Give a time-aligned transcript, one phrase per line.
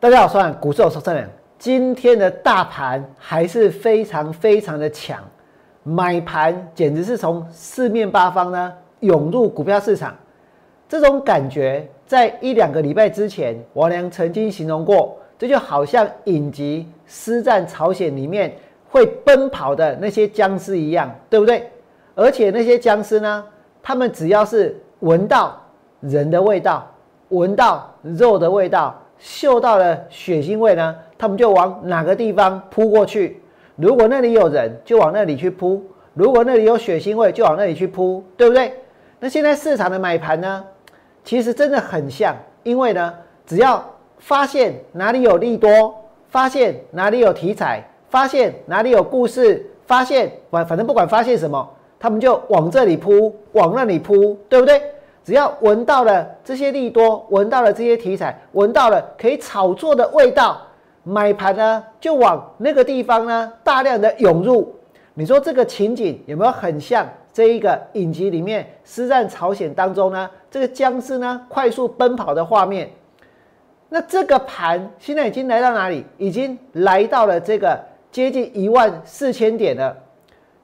[0.00, 1.28] 大家好，我是股市有说车人。
[1.58, 5.22] 今天的大盘还是非常非常的强，
[5.82, 10.16] 买盘简直是从四面八方呢涌入股票市场。
[10.88, 18.56] 这种感觉，在一两个礼拜之前，王良曾经形容过，这就好像影集《师战朝鲜》里面
[18.88, 21.70] 会奔跑的那些僵尸一样，对不对？
[22.14, 23.44] 而且那些僵尸呢，
[23.82, 25.60] 他们只要是闻到
[26.00, 26.90] 人的味道，
[27.28, 28.98] 闻到肉的味道。
[29.20, 33.40] 嗅到了血腥味呢，他们就往哪个地方扑过去。
[33.76, 35.80] 如果那里有人，就往那里去扑；
[36.14, 38.72] 如果那里有血腥味，就往那里去扑，对不对？
[39.20, 40.64] 那现在市场的买盘呢，
[41.22, 43.14] 其实真的很像，因为呢，
[43.46, 43.84] 只要
[44.18, 45.94] 发现哪里有利多，
[46.28, 51.68] 发现哪里有题材，发现哪里有故事，发现反反正不管发现什么，
[51.98, 54.80] 他们就往这里扑，往那里扑，对不对？
[55.22, 60.60] 只要闻到了这些利多，闻到了这些题材，闻到了可以炒作的味道，
[61.04, 64.74] 买盘呢就往那个地方呢大量的涌入。
[65.14, 70.28] 你说这个情景有没有很像这一个影集里面《师战朝鲜》当中呢？
[70.50, 72.90] 这个僵尸呢快速奔跑的画面。
[73.88, 76.04] 那这个盘现在已经来到哪里？
[76.16, 77.78] 已经来到了这个
[78.10, 79.96] 接近一万四千点了。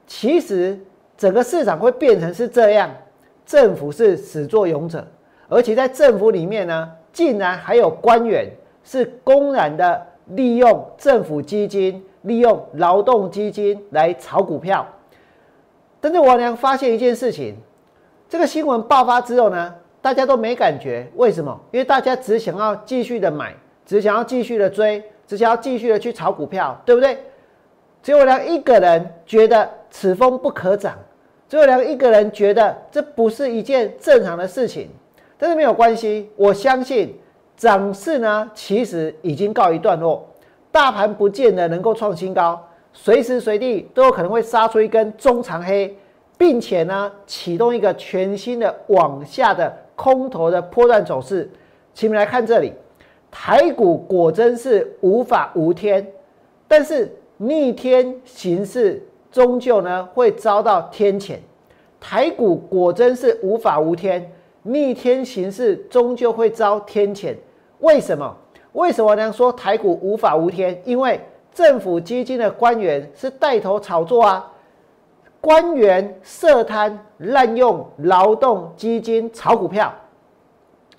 [0.07, 0.79] 其实
[1.17, 2.89] 整个市场会变成是这样。
[3.47, 5.07] 政府是始作俑者，
[5.47, 8.45] 而且在政府里面呢，竟然还有官员
[8.83, 14.85] 是公然的利用政府基金、利用劳动基金来炒股票。
[16.01, 17.55] 但是王良发现一件事情，
[18.27, 21.57] 这个新闻爆发之后呢，大家都没感觉，为什么？
[21.71, 27.17] 因为大家只想要继续的买，只想要继续的追，只想要继续的去炒股票，对不对？
[28.03, 30.97] 只有王良一个人觉得此风不可长。
[31.49, 34.89] 只有两一个人觉得这不是一件正常的事情，
[35.37, 36.29] 但是没有关系。
[36.35, 37.17] 我相信
[37.55, 40.27] 涨势呢，其实已经告一段落，
[40.71, 45.97] 大盘不见得能够创新高，随时随地都有可能会杀出一根中长黑，
[46.37, 51.49] 并且呢，启动一个全新的往下的空头的波段走势。
[51.93, 52.73] 请你们来看这里，
[53.31, 56.05] 台股果真是无法无天，
[56.67, 59.01] 但是逆天行事。
[59.31, 61.37] 终究呢会遭到天谴，
[61.99, 64.31] 台股果真是无法无天，
[64.63, 67.35] 逆天行事终究会遭天谴。
[67.79, 68.35] 为什么？
[68.73, 69.31] 为什么呢？
[69.31, 70.79] 说台股无法无天？
[70.85, 71.19] 因为
[71.53, 74.51] 政府基金的官员是带头炒作啊，
[75.41, 79.91] 官员涉贪滥用劳动基金炒股票，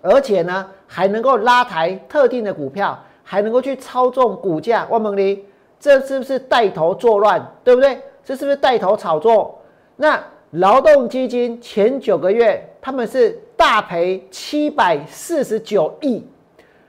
[0.02, 4.86] 而且呢还能够拉抬特定的股票，还能够去操纵股价。
[4.90, 5.44] 万蒙离，
[5.78, 7.54] 这是不是带头作乱？
[7.62, 8.00] 对不对？
[8.28, 9.58] 这是不是带头炒作？
[9.96, 16.22] 那劳动基金前九个月他们是大赔七百四十九亿，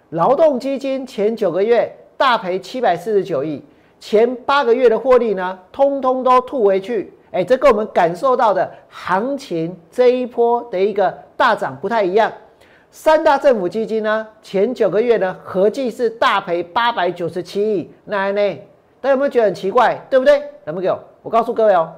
[0.09, 3.63] 劳动基金前九个月大赔七百四十九亿，
[4.01, 7.13] 前八个月的获利呢，通通都吐回去。
[7.31, 12.29] 哎，这跟我们感受到的行情这一波的一个大涨不太一样。
[12.91, 18.59] 三大政府基金呢，前九个月呢合计是大赔八百九十七亿，那呢？
[18.99, 19.97] 大家有没有觉得很奇怪？
[20.09, 20.43] 对不对？
[20.67, 20.99] 有没有？
[21.21, 21.93] 我告诉各位哦，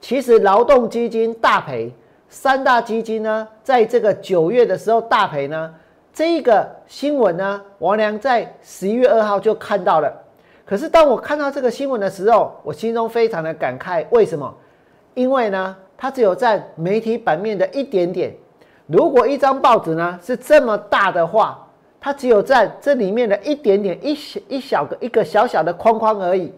[0.00, 1.92] 其实劳动基金大赔，
[2.28, 5.74] 三大基金呢，在这个九月的时候大赔呢，
[6.12, 10.12] 这个新闻呢，王良在十一月二号就看到了。
[10.64, 14.04] 可是当我看到这个新闻的时候，我心中非常的感慨。
[14.10, 14.52] 为什么？
[15.14, 18.34] 因为呢，它只有占媒体版面的一点点。
[18.88, 21.68] 如果一张报纸呢是这么大的话，
[22.00, 26.52] 它只有占这里面的一点点，一小一小个一个小小的框框而已。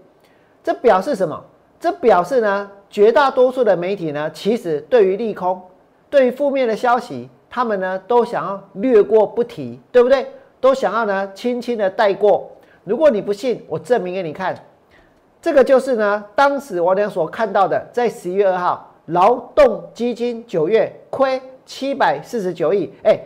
[0.69, 1.43] 这表示什么？
[1.81, 5.59] 这表示呢，绝大多数的媒体呢，其实对于利空、
[6.11, 10.27] 对于负面的消息，他们呢都想要略过不提，对不对？
[10.61, 12.51] 都想要呢轻轻的带过。
[12.85, 14.55] 如果你不信，我证明给你看。
[15.41, 22.93] 这个就是呢，当时我俩所看到的，在十一月二号，劳动基金九月亏七百四十九亿。
[23.05, 23.19] 哎，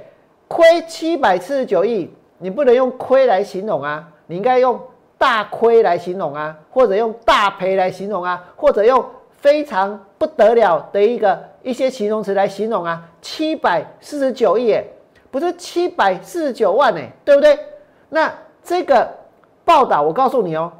[0.47, 2.09] 亏七百四十九亿，
[2.39, 4.81] 你不能用亏来形容啊，你应该用。
[5.23, 9.05] 大亏来形容啊，或者用大赔来形容啊，或者用
[9.39, 13.09] 非常不得了的一个一些形容词来形容啊。
[13.21, 14.77] 七百四十九亿，
[15.31, 17.57] 不是七百四十九万呢，对不对？
[18.09, 18.35] 那
[18.65, 19.09] 这个
[19.65, 20.73] 报道，我告诉你哦，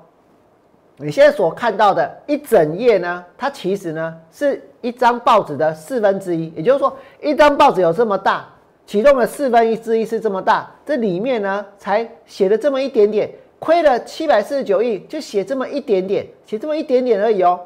[0.97, 8.45] 你现在所看到的一整页呢，它其实呢是一张报纸的四分之一，也就是说，一张报纸有这么大，
[8.87, 13.31] 其中的四分之一是这么大，这里面呢才写了这么一点点。
[13.63, 17.61] 亏了七百四十九亿，就写这么一点点，写这么一点点而已哦。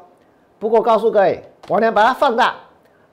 [0.59, 2.53] 不过告诉各位，我俩把它放大，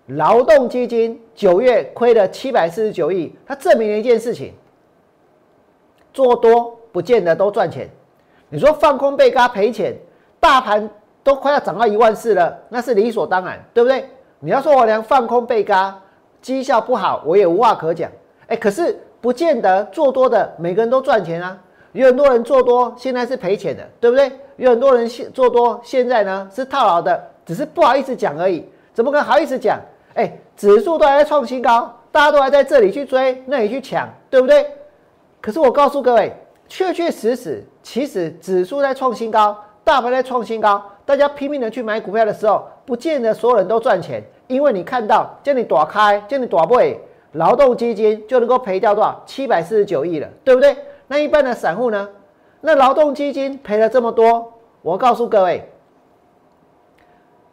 [0.09, 4.53] 劳动基金九月亏了七百四十九亿，它证明了一件事情：
[6.13, 7.89] 做多不见得都赚钱。
[8.51, 9.97] 你说放空被嘎赔钱，
[10.39, 10.87] 大盘
[11.23, 14.07] 都快要涨到一万四了，那是理所当然，对不对？
[14.41, 15.99] 你要说我连放空被嘎
[16.43, 18.11] 绩效不好，我也无话可讲。
[18.49, 21.59] 哎，可是不见得做多的每个人都赚钱啊，
[21.95, 24.31] 有很多人做多现在是赔钱的，对不对？
[24.57, 28.65] 有很多人现做多现在呢是套牢的，只是不好意思讲而已。
[28.93, 29.81] 怎么可能好意思讲？
[30.15, 34.67] 哎，指数都还在创新高，大家都还在这里去追，那里去抢，对不对？
[35.41, 36.33] 可是我告诉各位，
[36.69, 46.77] 确确实实，其实指数在创新高，大盘在创新高，大家拼命的去买股票的时候，不见得所有人都赚钱，因为你看到叫你躲开，叫你躲不，
[47.33, 49.23] 劳动基金就能够赔掉多少？
[49.27, 50.77] 七百四十九亿了，对不对？
[51.15, 52.09] 那一般的散户呢？
[52.61, 54.53] 那劳动基金赔了这么多，
[54.83, 55.71] 我告诉各位，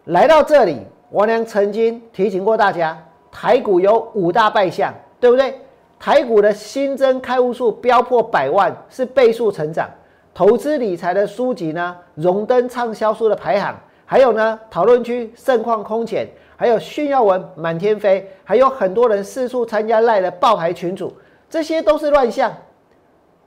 [0.05, 0.79] 来到这里。
[1.11, 2.97] 我娘曾经提醒过大家，
[3.31, 5.61] 台股有五大败象，对不对？
[5.99, 9.87] 台股的新增开户数飙破百万，是倍数成长。
[10.33, 13.79] 投资理财的书籍呢，荣登畅销书的排行。
[14.07, 21.13] 还有呢，讨论区盛况空前，还有炫耀文满天飞，还有很多人四处参加赖的爆牌群主，
[21.47, 22.51] 这些都是乱象。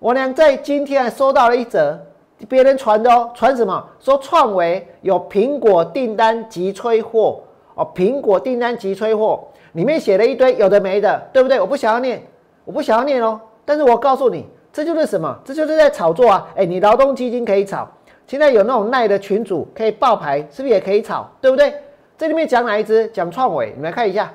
[0.05, 1.99] 我娘在今天收到了一则。
[2.47, 3.83] 别人传的哦，传什么？
[3.99, 7.43] 说创维有苹果订单急催货。
[7.75, 9.43] 哦，苹果订单急催货，
[9.73, 11.59] 里面写了一堆有的没的，对不对？
[11.59, 12.23] 我不想要念，
[12.67, 13.41] 我不想要念哦。
[13.65, 15.35] 但是我告诉你，这就是什么？
[15.43, 16.47] 这就是在炒作啊！
[16.55, 17.89] 哎，你劳动基金可以炒，
[18.27, 21.27] 现在有那种耐的群主可以爆牌，是不是也可以炒？
[21.41, 21.73] 对不对？
[22.19, 23.06] 这里面讲哪一只？
[23.06, 24.31] 讲创维，你们来看一下。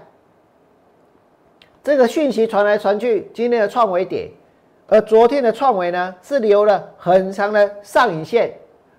[1.84, 4.30] 这个讯息传来传去，今天的创维点，
[4.92, 8.52] 而昨天的创维呢是留了很长的上影线，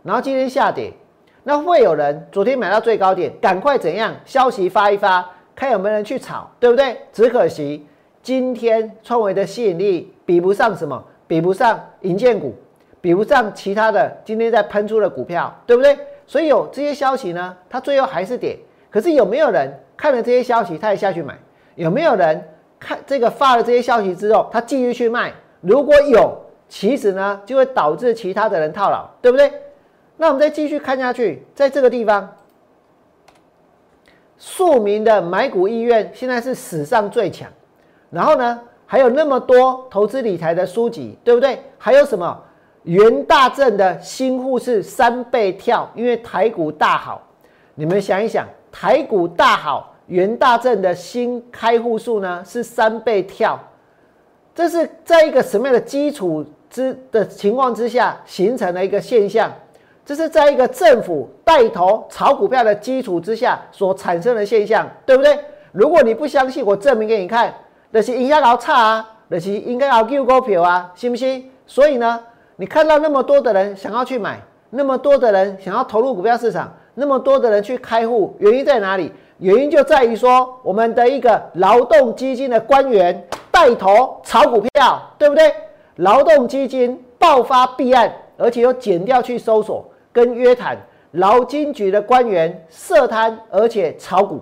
[0.04, 0.92] 然后今天下跌。
[1.42, 4.14] 那会有人昨天买到最高点，赶快怎样？
[4.24, 6.96] 消息发一发，看有没有人去炒，对不对？
[7.12, 7.84] 只可惜
[8.22, 11.02] 今天创维的吸引力比不上什么？
[11.26, 12.54] 比不上银建股，
[13.00, 15.98] 比不上其他的今天在喷出的股票，对不对？
[16.26, 18.56] 所以有这些消息呢，它最后还是跌。
[18.90, 21.36] 可是有没有人看了这些消息，他也下去买？
[21.74, 22.44] 有没有人
[22.78, 25.32] 看这个发了这些消息之后，他继续去卖？
[25.60, 26.36] 如果有，
[26.68, 29.52] 其实呢就会导致其他的人套牢，对不对？
[30.16, 32.36] 那我们再继续看下去，在这个地方，
[34.38, 37.48] 庶民的买股意愿现在是史上最强。
[38.10, 41.62] 然后呢，还有那么多投资理财的书籍，对不对？
[41.78, 42.42] 还有什么
[42.82, 47.22] 元大正的新户是三倍跳，因为台股大好。
[47.74, 53.58] 你们想一想，台股大好，元大正的新开户数呢是三倍跳，
[54.54, 59.52] 这是在一个什么样的基础之的情况之下形成的一个现象？
[60.04, 65.38] 这是在一个政府带头炒股票的基础之下所产生的现象，对不对？
[65.72, 67.54] 如果你不相信，我证明给你看，
[67.90, 71.48] 那是应该要差啊，那是应该要救股票啊，信不信？
[71.64, 72.20] 所以呢，
[72.56, 79.12] 你看到那么多的人想要去买，那么多的人想要投入股票市场，那么多的人去开户，原因在哪里？
[79.40, 85.50] 原因就在于说，我们的一个劳动基金的官员带头炒股票，对不对？
[85.96, 89.84] 劳动基金爆发弊案，而且又减掉去搜索。
[90.12, 90.76] 跟约谈
[91.12, 94.38] 劳金局的官员涉贪，而且炒股；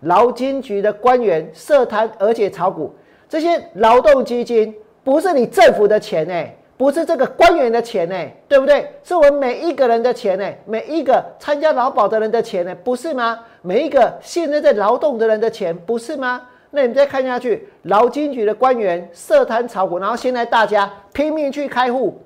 [0.00, 2.92] 劳金局的官员涉贪，而且炒股。
[3.28, 4.74] 这些劳动基金
[5.04, 8.92] 不是你政府的钱哎，不是这个官员的钱哎，对不对？
[9.04, 13.38] 是我们每一个人的钱哎，每一个参加劳保的人的钱哎，不是吗？
[13.60, 16.42] 每一个现在在劳动的人的钱，不是吗？
[16.70, 22.20] 那你再看下去，劳金局的官员涉贪炒股，然后现在大家拼命去开户，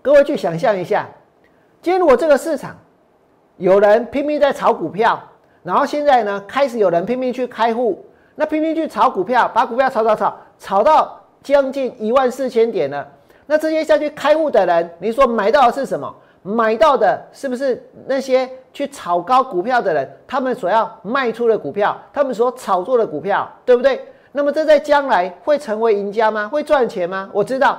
[0.00, 1.06] 各位去想象一下。
[1.82, 2.78] 今天如果这个市场
[3.56, 5.20] 有人拼命在炒股票，
[5.64, 13.06] 然后现在呢开始有人拼命去开户，那拼命去炒股票，把股票炒炒炒炒到将近一万四千点了。
[13.46, 16.12] 那这些下去开户的人，你说买到的是什么？
[16.42, 20.10] 买到的是不是那些去炒高股票的人？
[20.26, 24.02] 他们所要卖出的股票，他们所炒作的股票，对不对？
[24.32, 26.48] 那么这在将来会成为赢家吗？
[26.48, 27.30] 会赚钱吗？
[27.32, 27.78] 我知道，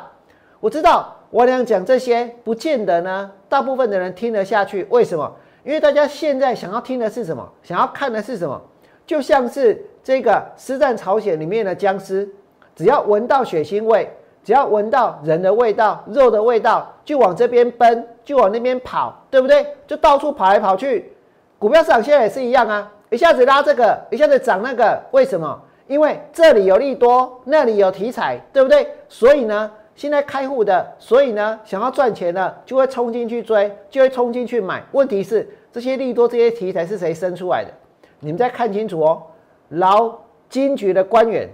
[0.59, 1.11] 我知道。
[1.31, 3.29] 我俩讲这些，不见得呢。
[3.49, 5.29] 大部分的人听得下去，为什么？
[5.65, 7.45] 因为大家现在想要听的是什么？
[7.61, 8.61] 想要看的是什么？
[9.05, 12.29] 就像是这个《师战朝鲜》里面的僵尸，
[12.75, 14.09] 只要闻到血腥味，
[14.43, 19.65] 只要闻到人的味道、肉的味道，就往这边奔，就往那边跑，对不对？
[19.87, 21.13] 就到处跑来跑去。
[21.57, 25.61] 股票市场现在也是一样啊，一下子拉这个，一下子涨那个，为什么？
[25.87, 28.87] 因为这里有利多，那里有题材，对不对？
[29.07, 29.71] 所以呢？
[29.95, 34.83] 现在开户的，所以呢，想要赚钱的就会冲进去追，就会冲进去买。
[34.91, 37.71] 问题是这些利多、这些题材是谁生出来的？
[38.19, 39.23] 你们再看清楚哦。
[39.69, 40.13] 劳
[40.49, 41.47] 金局的官员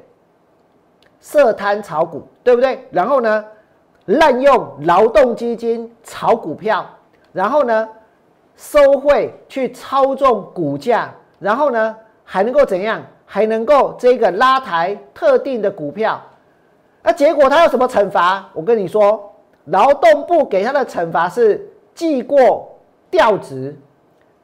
[1.21, 2.85] 涉贪炒股，对不对？
[2.91, 3.45] 然后呢，
[4.05, 6.85] 滥用劳动基金炒股票，
[7.31, 7.87] 然后呢
[8.57, 13.01] 收贿去操纵股价，然后呢还能够怎样？
[13.25, 16.21] 还能够这个拉抬特定的股票，
[17.01, 18.49] 那结果他有什么惩罚？
[18.51, 19.33] 我跟你说，
[19.65, 22.77] 劳动部给他的惩罚是记过
[23.09, 23.73] 调职，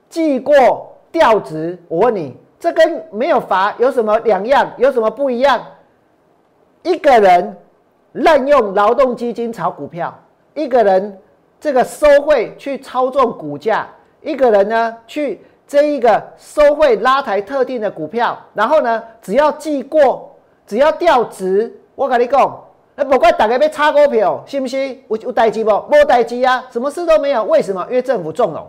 [0.07, 1.77] 记过调职。
[1.89, 4.71] 我问你，这跟没有罚有什么两样？
[4.77, 5.61] 有什么不一样？
[6.83, 7.57] 一个人
[8.13, 10.13] 滥用劳动基金炒股票，
[10.53, 11.19] 一个人
[11.59, 13.87] 这个收贿去操纵股价，
[14.21, 15.41] 一个人呢去。
[15.69, 20.33] 这一个收贿拉抬特定的股票，然后呢，只要记过，
[20.65, 22.63] 只要调职，我跟你讲，
[22.95, 25.03] 那不管大家被炒股票，信不信？
[25.09, 25.69] 有有代机不？
[25.89, 27.43] 没代机啊，什么事都没有。
[27.43, 27.85] 为什么？
[27.89, 28.65] 因为政府纵容，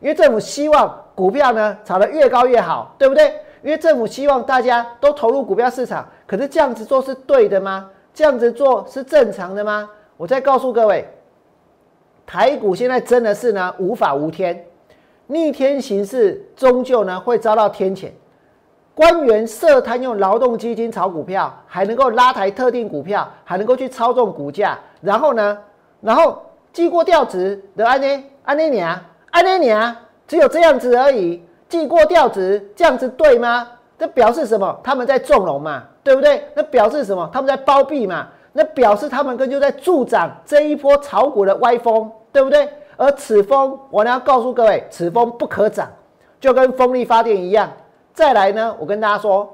[0.00, 3.32] 因为政府希望股票呢炒得越高越好，对不对？
[3.62, 6.08] 因为政府希望大家都投入股票市场。
[6.26, 7.90] 可是这样子做是对的吗？
[8.12, 9.88] 这样子做是正常的吗？
[10.16, 11.08] 我再告诉各位，
[12.26, 14.64] 台股现在真的是呢无法无天。
[15.26, 18.10] 逆天行事，终究呢会遭到天谴。
[18.94, 25.58] 官员涉贪用劳动基金炒股票，还能够拉抬特定股票，还能够去操纵股价，然后呢，
[26.00, 31.42] 然后记过调职的安呢，安呢你啊，安呢你啊，只有这样子而已。
[31.70, 33.66] 记过调职，这样子对吗？
[33.96, 34.78] 这表示什么？
[34.82, 36.44] 他们在纵容嘛，对不对？
[36.54, 37.30] 那表示什么？
[37.32, 38.26] 他们在包庇嘛？
[38.52, 42.68] 那表示他们跟就在助长这一波炒股的歪风，对不对？
[42.96, 45.88] 而此风，我呢要告诉各位，此风不可长，
[46.40, 47.70] 就跟风力发电一样。
[48.12, 49.48] 再来呢，我跟大家说，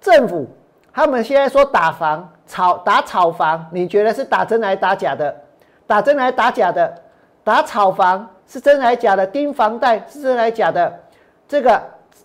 [0.00, 0.46] 政府
[0.92, 5.34] 他们现在说打房炒打炒房，你觉得是打真来打假的？
[5.86, 6.94] 打真来打假的？
[7.44, 9.26] 打炒房是真来假的？
[9.26, 11.00] 盯房贷是真来假的？
[11.48, 11.80] 这个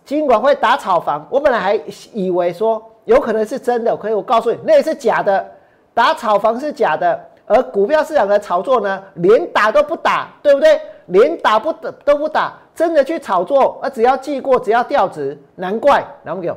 [0.05, 1.75] 尽管会打炒房，我本来还
[2.13, 5.45] 以为说有可能是真的，可以我告诉你，那也是假的。
[5.93, 7.27] 打炒房是假的。
[7.47, 10.79] 而股票市场的炒作呢，连打都不打，对不对？
[11.07, 16.55] 连打不打都不打，真的去炒作，而只要记过，只要调职，难怪，难不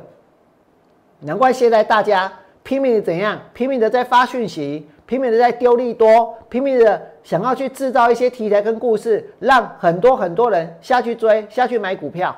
[1.19, 2.31] 难怪现在大家
[2.63, 3.37] 拼命的怎样？
[3.53, 12.33] 拼命的在发讯息，拼命的在丢利多，拼命的想要去制造一些题材跟故事，让很多很多人下去追，下去买股票。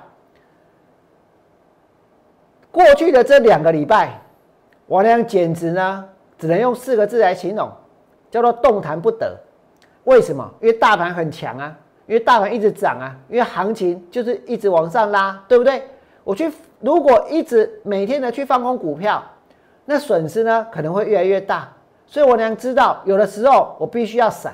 [2.78, 4.22] 过去的这两个礼拜，
[4.86, 6.06] 我俩简直呢，
[6.38, 7.68] 只能用四个字来形容。
[8.30, 9.36] 叫做动弹不得，
[10.04, 10.48] 为什么？
[10.62, 15.82] 因为大盘很强啊，因为大盘一直涨啊，因为行情就是一直往上拉，对不对？
[16.24, 19.24] 我去如果一直每天的去放空股票，
[19.86, 21.68] 那损失呢可能会越来越大。
[22.06, 24.54] 所以我娘知道，有的时候我必须要闪，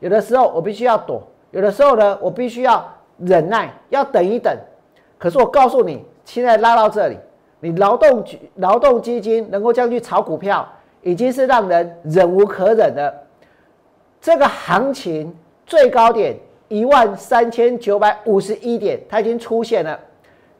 [0.00, 2.86] 有的时候我必须要躲，有的时候呢我必须要
[3.16, 4.54] 忍耐，要等一等。
[5.16, 7.16] 可是我告诉你，现在拉到这里，
[7.62, 10.68] 你劳动局劳动基金能够这样去炒股票。
[11.04, 13.12] 已经是让人忍无可忍的。
[14.20, 16.36] 这个行情最高点
[16.68, 19.98] 一万三千九百五十一点，它已经出现了。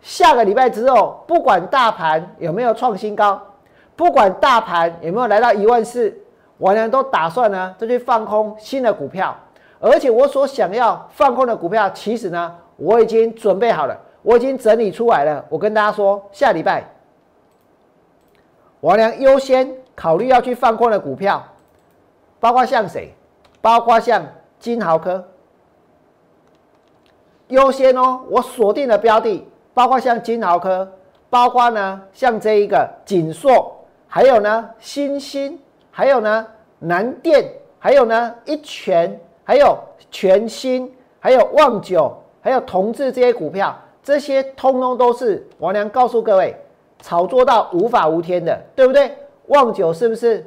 [0.00, 3.40] 下个礼拜之后，不管大盘有没有创新高，
[3.94, 6.12] 不管大盘有没有来到一万四，
[6.58, 9.32] 我呢都打算呢再去放空新的股票。
[9.78, 15.44] 而且我所想要放空的股票，其实呢我已经准备好了，我已经整理出来了。
[15.48, 16.84] 我跟大家说，下礼拜
[18.80, 19.76] 我呢优先。
[19.94, 21.44] 考虑要去放空的股票，
[22.40, 23.14] 包括像谁？
[23.60, 24.24] 包括像
[24.58, 25.22] 金豪科，
[27.48, 28.22] 优先哦。
[28.30, 30.90] 我锁定的标的，包括像金豪科，
[31.28, 33.70] 包括呢像这一个锦硕，
[34.08, 35.60] 还有呢新兴，
[35.90, 36.46] 还有呢
[36.78, 39.78] 南电，还有呢一全，还有
[40.10, 46.56] 全新，还有旺九，还有同志这些股票，这些通通都是王良告诉各位，
[47.00, 49.16] 炒作到无法无天的，对不对？
[49.46, 50.44] 旺九是不是？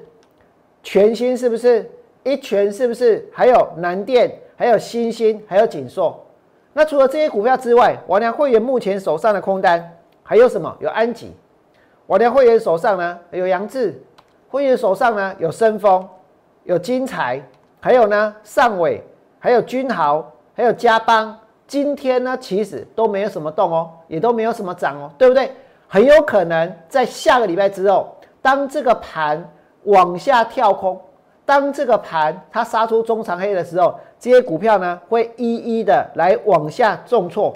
[0.83, 1.89] 全新是不是？
[2.23, 3.27] 一全是不是？
[3.31, 6.21] 还有南电，还有新兴，还有锦硕。
[6.73, 10.75] 那除了这些股票之外，我良会员目前手上的空单还有什么？
[10.79, 11.31] 有安吉。
[12.05, 14.01] 我良会员手上呢有杨志，
[14.49, 16.07] 会员手上呢有深丰，
[16.63, 17.41] 有金财，
[17.79, 19.01] 还有呢上伟，
[19.39, 21.37] 还有君豪，还有嘉邦。
[21.67, 25.51] 今天呢其实都没有什么动哦，也都没有什么涨哦，对不对？
[25.87, 28.15] 很有可能在下个礼拜之后。
[28.41, 29.43] 当这个盘
[29.85, 31.01] 往下跳空，
[31.45, 37.51] 当这个盘它杀出中长黑的时候，这些股票呢会一一的来往下重挫。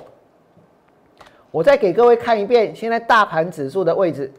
[1.52, 4.32] 我再给各位看一遍，现在大盘指数的位置，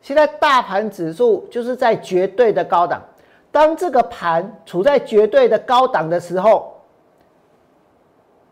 [0.00, 3.02] 现在大盘指数就是在绝对的高档。
[3.50, 6.74] 当这个盘处在绝对的高档的时候，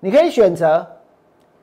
[0.00, 0.86] 你可以选择，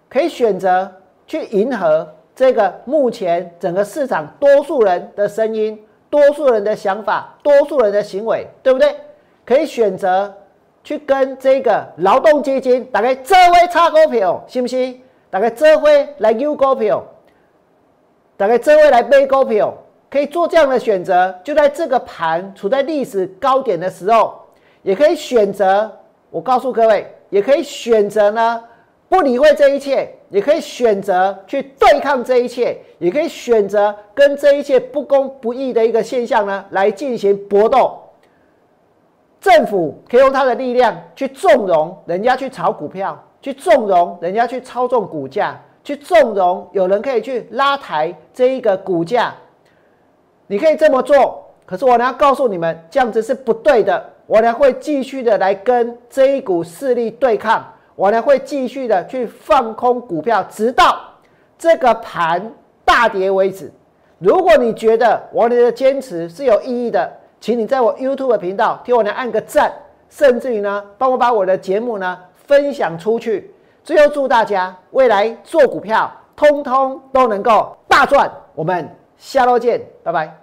[0.10, 0.92] 可以选择
[1.28, 2.08] 去迎合。
[2.36, 8.96] 这个目前整个市场多数人的声音、多数人的想法、多数人的行为，对不对？
[9.46, 10.34] 可以选择
[10.84, 15.00] 去跟这个劳动基金，打开这位差股票，信不信？
[15.30, 17.04] 打开这位来 U 股票，
[18.36, 19.72] 打开这位来背股票，
[20.10, 21.36] 可以做这样的选择。
[21.44, 24.40] 就在这个盘处在历史高点的时候，
[24.82, 25.92] 也可以选择。
[26.32, 28.64] 我告诉各位，也可以选择呢，
[29.10, 38.00] 不理会这一切，也可以选择去对抗这一切，也可以选择跟这一切不公不义的一个现象呢来进行搏斗。
[39.42, 49.34] 政府可以用他的力量去纵容人家去炒股票，去纵容人家去操纵股价，去纵容有人可以去拉抬这一个股价。
[50.46, 54.13] 你可以这么做，可是我呢要告诉你们，这样子是不对的。
[54.26, 57.66] 我呢会继续的来跟这一股势力对抗，
[57.96, 60.98] 我呢会继续的去放空股票，直到
[61.58, 62.52] 这个盘
[62.86, 63.72] 大跌为止。
[64.20, 67.12] 如果你觉得我的坚持是有意义的，
[67.42, 69.72] 请你在我 YouTube 频道替我呢按个赞，
[70.10, 73.54] 甚至于呢帮我把我的节目呢分享出去。
[73.84, 78.32] 最后祝大家未来做股票通通都能够大赚。
[78.56, 80.43] 我们下周见，拜拜。